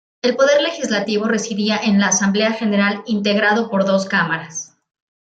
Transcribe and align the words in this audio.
El 0.23 0.35
Poder 0.35 0.59
Legislativo 0.63 1.27
residía 1.27 1.77
en 1.79 1.99
la 1.99 2.07
Asamblea 2.07 2.53
General 2.53 3.03
integrado 3.05 3.69
por 3.69 3.85
dos 3.85 4.07
Cámaras. 4.07 4.73